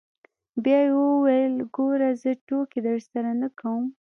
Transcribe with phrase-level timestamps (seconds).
[0.63, 3.83] بيا يې وويل ګوره زه ټوکې درسره نه کوم.